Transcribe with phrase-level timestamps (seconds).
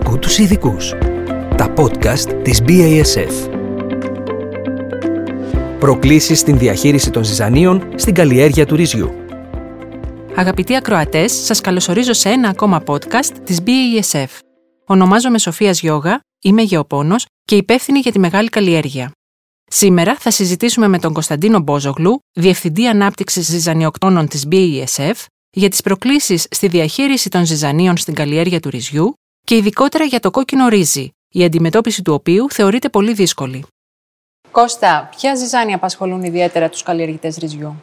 [0.00, 0.94] Άκου τους ειδικούς.
[1.56, 3.50] Τα podcast της BASF.
[5.78, 9.14] Προκλήσεις στην διαχείριση των ζυζανίων στην καλλιέργεια του ρυζιού.
[10.34, 14.26] Αγαπητοί ακροατές, σας καλωσορίζω σε ένα ακόμα podcast της BASF.
[14.86, 19.10] Ονομάζομαι Σοφία Γιώγα, είμαι γεωπόνος και υπεύθυνη για τη μεγάλη καλλιέργεια.
[19.70, 26.46] Σήμερα θα συζητήσουμε με τον Κωνσταντίνο Μπόζογλου, Διευθυντή Ανάπτυξης Ζυζανιοκτώνων της BASF, για τις προκλήσεις
[26.50, 29.12] στη διαχείριση των ζυζανίων στην καλλιέργεια του ρυζιού
[29.48, 33.64] και ειδικότερα για το κόκκινο ρύζι, η αντιμετώπιση του οποίου θεωρείται πολύ δύσκολη.
[34.50, 37.74] Κώστα, ποια ζυζάνια απασχολούν ιδιαίτερα τους καλλιεργητές ρυζιού;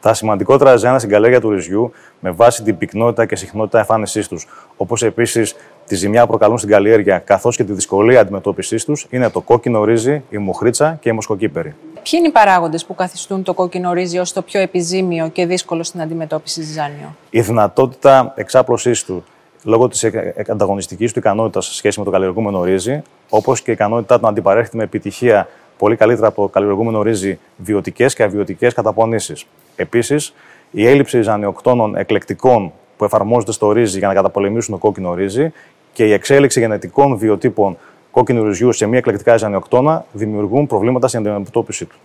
[0.00, 4.46] Τα σημαντικότερα ζυζάνια στην καλλιέργεια του ρυζιού με βάση την πυκνότητα και συχνότητα εμφάνισής τους,
[4.76, 5.54] όπως επίσης
[5.86, 9.84] τη ζημιά που προκαλούν στην καλλιέργεια, καθώς και τη δυσκολία αντιμετώπιση τους, είναι το κόκκινο
[9.84, 11.74] ρύζι, η μουχρίτσα και η μοσκοκύπερη.
[12.02, 15.82] Ποιοι είναι οι παράγοντες που καθιστούν το κόκκινο ρύζι ως το πιο επιζήμιο και δύσκολο
[15.82, 17.16] στην αντιμετώπιση ζυζάνιο.
[17.30, 19.24] Η δυνατότητα εξάπλωσής του
[19.62, 20.10] λόγω της
[20.48, 24.28] ανταγωνιστικής του ικανότητας σε σχέση με το καλλιεργούμενο ρύζι, όπως και η ικανότητά του να
[24.28, 29.46] αντιπαρέχεται με επιτυχία πολύ καλύτερα από το καλλιεργούμενο ρύζι βιωτικές και αβιωτικές καταπονήσεις.
[29.76, 30.34] Επίσης,
[30.70, 35.52] η έλλειψη ζανιοκτώνων εκλεκτικών που εφαρμόζονται στο ρύζι για να καταπολεμήσουν το κόκκινο ρύζι
[35.92, 37.76] και η εξέλιξη γενετικών βιοτύπων
[38.10, 41.96] κόκκινου ρυζιού σε μη εκλεκτικά ζανιοκτώνα δημιουργούν προβλήματα στην αντιμετώπιση του.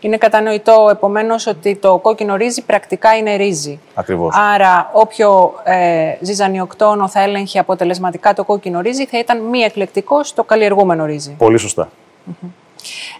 [0.00, 3.78] Είναι κατανοητό επομένως ότι το κόκκινο ρύζι πρακτικά είναι ρύζι.
[3.94, 4.34] Ακριβώς.
[4.54, 10.44] Άρα, όποιο ε, ζυζανιοκτόνο θα έλεγχε αποτελεσματικά το κόκκινο ρύζι θα ήταν μη εκλεκτικό στο
[10.44, 11.34] καλλιεργούμενο ρύζι.
[11.38, 11.88] Πολύ σωστά.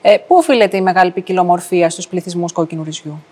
[0.03, 3.23] Ε, πού οφείλεται η μεγάλη ποικιλομορφία στους πληθυσμούς κόκκινου ρυζιού,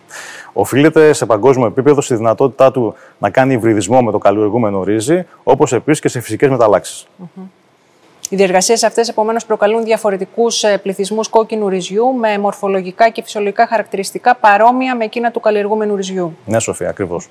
[0.53, 5.73] Οφείλεται σε παγκόσμιο επίπεδο στη δυνατότητά του να κάνει υβριδισμό με το καλλιεργούμενο ρύζι, όπως
[5.73, 7.07] επίσης και σε φυσικές μεταλλάξεις.
[8.31, 14.37] Οι διεργασίες αυτές επομένως προκαλούν διαφορετικούς ε, πληθυσμούς κόκκινου ρυζιού με μορφολογικά και φυσιολογικά χαρακτηριστικά
[14.37, 16.37] παρόμοια με εκείνα του καλλιεργούμενου ρυζιού.
[16.45, 17.29] Ναι, Σοφία, ακριβώς.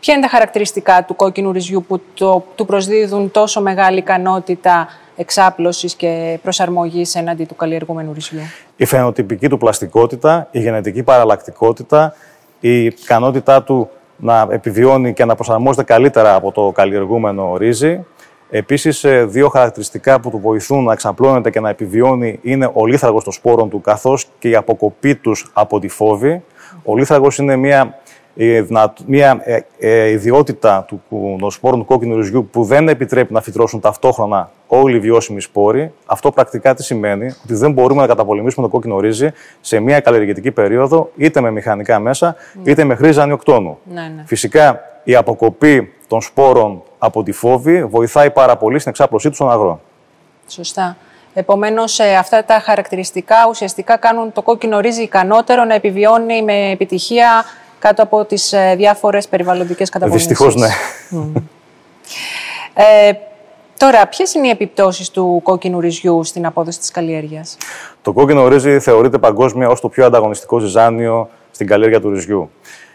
[0.00, 5.94] Ποια είναι τα χαρακτηριστικά του κόκκινου ρυζιού που το, του προσδίδουν τόσο μεγάλη ικανότητα εξάπλωσης
[5.94, 8.40] και προσαρμογής έναντι του καλλιεργούμενου ρυζιού;
[8.76, 12.14] Η φαινοτυπική του πλαστικότητα, η γενετική παραλλακτικότητα,
[12.60, 18.04] η ικανότητά του να επιβιώνει και να προσαρμόζεται καλύτερα από το καλλιεργούμενο ρύζι.
[18.54, 23.24] Επίσης, ε, δύο χαρακτηριστικά που του βοηθούν να εξαπλώνεται και να επιβιώνει είναι ο λίθαργος
[23.24, 26.42] των σπόρων του, καθώς και η αποκοπή τους από τη φόβη.
[26.84, 28.00] Ο λίθαργος είναι μια
[29.06, 31.02] μια ε, ε, ιδιότητα του
[31.40, 35.92] νοσπόρων του κόκκινου ρυζιού που δεν επιτρέπει να φυτρώσουν ταυτόχρονα όλοι οι βιώσιμοι σπόροι.
[36.06, 39.30] Αυτό πρακτικά τι σημαίνει, ότι δεν μπορούμε να καταπολεμήσουμε το κόκκινο ρύζι
[39.60, 42.70] σε μια καλλιεργητική περίοδο, είτε με μηχανικά μέσα, ναι.
[42.70, 43.78] είτε με χρήση ανιοκτώνου.
[43.84, 44.22] Ναι, ναι.
[44.26, 49.50] Φυσικά, η αποκοπή των σπόρων από τη φόβη βοηθάει πάρα πολύ στην εξάπλωσή τους στον
[49.50, 49.80] αγρό.
[50.46, 50.96] Σωστά.
[51.34, 57.44] Επομένως, ε, αυτά τα χαρακτηριστικά ουσιαστικά κάνουν το κόκκινο ρύζι ικανότερο να επιβιώνει με επιτυχία
[57.78, 60.28] κάτω από τις ε, διάφορες περιβαλλοντικές καταπολεμήσεις.
[60.28, 60.68] Δυστυχώς, ναι.
[62.74, 63.12] Ε,
[63.78, 67.56] τώρα, ποιες είναι οι επιπτώσεις του κόκκινου ρυζιού στην απόδοση της καλλιέργειας;
[68.02, 72.50] Το κόκκινο ρύζι θεωρείται παγκόσμια ως το πιο ανταγωνιστικό ζυζάνιο στην καλλιέργεια του ρυζιού.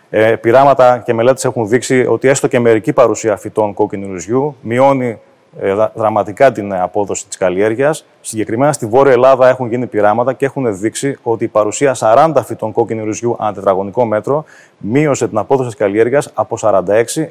[0.10, 5.20] Ε, πειράματα και μελέτες έχουν δείξει ότι έστω και μερική παρουσία φυτών κόκκινου ρυζιού μειώνει
[5.60, 8.06] ε, δραματικά την απόδοση της καλλιέργειας.
[8.22, 12.72] Συγκεκριμένα στη Βόρεια Ελλάδα έχουν γίνει πειράματα και έχουν δείξει ότι η παρουσία 40 φυτών
[12.72, 14.46] κόκκινου ρυζιού ανά τετραγωνικό μέτρο
[14.78, 16.82] μείωσε την απόδοση της καλλιέργειας από 46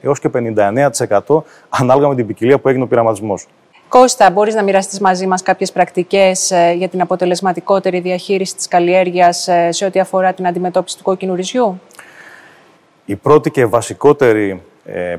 [0.00, 0.30] έως και
[1.28, 3.46] 59% ανάλογα με την ποικιλία που έγινε ο πειραματισμός.
[3.88, 9.48] Κώστα, μπορείς να μοιραστείς μαζί μας κάποιες πρακτικές ε, για την αποτελεσματικότερη διαχείριση της καλλιέργειας
[9.48, 11.80] ε, σε ό,τι αφορά την αντιμετώπιση του κόκκινου ρυζιού;
[13.06, 14.62] Η πρώτη και βασικότερη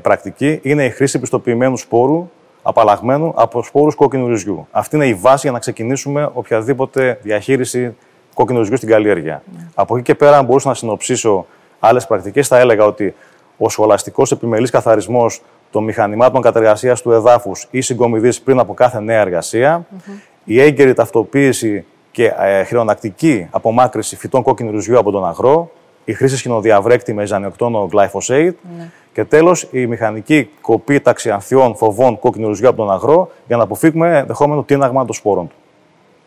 [0.02, 2.30] πρακτική είναι η χρήση πιστοποιημένου σπόρου
[2.62, 4.66] απαλλαγμένου από σπόρους κόκκινου ρυζιού.
[4.70, 7.96] Αυτή είναι η βάση για να ξεκινήσουμε οποιαδήποτε διαχείριση
[8.34, 9.42] κόκκινου ρυζιού στην καλλιέργεια.
[9.46, 9.66] Mm.
[9.74, 11.46] Από εκεί και πέρα, αν μπορούσα να συνοψίσω
[11.78, 13.14] άλλες πρακτικές, θα έλεγα ότι
[13.56, 19.20] ο σχολαστικός επιμελής καθαρισμός των μηχανημάτων κατεργασίας του εδάφους ή συγκομιδής πριν από κάθε νέα
[19.20, 20.10] εργασία, mm-hmm.
[20.44, 25.70] η έγκαιρη ταυτοποίηση και ε, χειρονακτική απομάκρυση φυτών κόκκινου ρυζιού από τον αγρό,
[26.08, 28.90] η χρήση σχηνοδιαβρέκτη με ζανιοκτόνο glyphosate ναι.
[29.12, 34.18] και τέλος η μηχανική κοπή ταξιανθιών φοβών κόκκινου ρουζιού από τον αγρό για να αποφύγουμε
[34.18, 35.54] ενδεχόμενο τίναγμα των σπόρων του.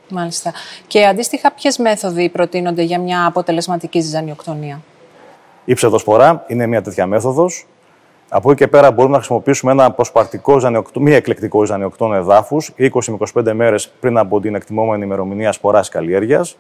[0.09, 0.53] Μάλιστα.
[0.87, 4.81] Και αντίστοιχα, ποιες μέθοδοι προτείνονται για μια αποτελεσματική ζυζανιοκτονία.
[5.65, 7.67] Η ψευδοσπορά είναι μια τέτοια μέθοδος.
[8.29, 10.57] Από εκεί και πέρα μπορούμε να χρησιμοποιήσουμε ένα προσπαρτικό
[10.99, 16.57] μη εκλεκτικό ζανιοκτόνο εδάφους 20 με 25 μέρες πριν από την εκτιμόμενη ημερομηνία σποράς καλλιέργειας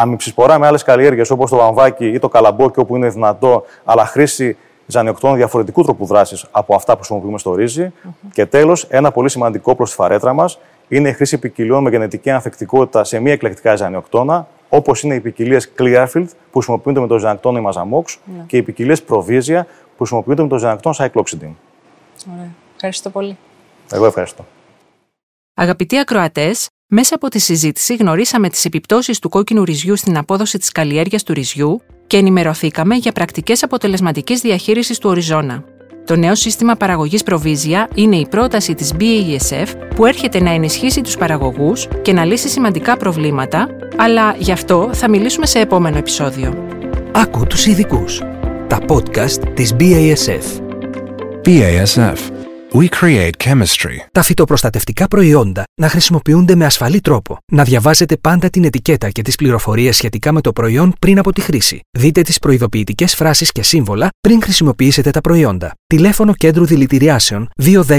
[0.00, 4.56] αμυψισπορά με άλλες καλλιέργειες όπως το βαμβάκι ή το καλαμπόκι όπου είναι δυνατό, αλλά χρήση
[4.86, 7.92] ζανιοκτών διαφορετικού τρόπου δράσης από αυτά που χρησιμοποιούμε στο ρύζι.
[8.32, 10.58] Και τέλος, ένα πολύ σημαντικό προς τη φαρέτρα μας
[10.88, 15.72] είναι η χρήση ποικιλιών με γενετική ανθεκτικότητα σε μη εκλεκτικά ζανιοκτώνα, όπως είναι οι ποικιλίες
[15.78, 18.44] Clearfield που χρησιμοποιούνται με το ζανιοκτόνο Imazamox ναι.
[18.46, 21.52] και οι ποικιλίες Provisia που χρησιμοποιούνται με το ζανιοκτόνο Cycloxidin.
[22.32, 22.50] Ωραία.
[22.74, 23.36] Ευχαριστώ πολύ.
[23.92, 24.44] Εγώ ευχαριστώ.
[25.54, 30.72] Αγαπητοί ακροατές, μέσα από τη συζήτηση γνωρίσαμε τις επιπτώσεις του κόκκινου ρυζιού στην απόδοση της
[30.72, 35.64] καλλιέργειας του ρυζιού και ενημερωθήκαμε για πρακτικές αποτελεσματικής διαχείρισης του οριζόνα.
[36.06, 41.16] Το νέο σύστημα παραγωγής Provisia είναι η πρόταση της BASF που έρχεται να ενισχύσει τους
[41.16, 46.66] παραγωγούς και να λύσει σημαντικά προβλήματα, αλλά γι' αυτό θα μιλήσουμε σε επόμενο επεισόδιο.
[47.12, 48.22] Άκου τους ειδικούς.
[48.66, 50.60] Τα podcast της BASF.
[51.44, 52.47] BASF.
[52.78, 53.96] We create chemistry.
[54.12, 57.38] Τα φυτοπροστατευτικά προϊόντα να χρησιμοποιούνται με ασφαλή τρόπο.
[57.52, 61.40] Να διαβάζετε πάντα την ετικέτα και τις πληροφορίες σχετικά με το προϊόν πριν από τη
[61.40, 61.80] χρήση.
[61.98, 65.72] Δείτε τις προειδοποιητικές φράσεις και σύμβολα πριν χρησιμοποιήσετε τα προϊόντα.
[65.86, 67.98] Τηλέφωνο κέντρου δηλητηριάσεων 210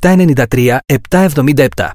[0.00, 0.78] 7793
[1.10, 1.90] 777.